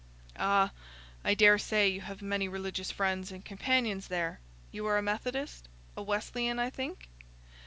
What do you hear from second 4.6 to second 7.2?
you are a Methodist—a Wesleyan, I think?"